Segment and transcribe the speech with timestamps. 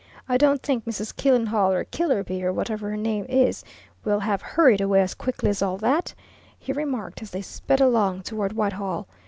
[0.27, 1.15] "I don't think Mrs.
[1.15, 3.63] Killenhall, or Killerby, or whatever her name is,
[4.03, 6.15] will have hurried away as quickly as all that,"
[6.57, 9.05] he remarked as they sped along toward Whitehall.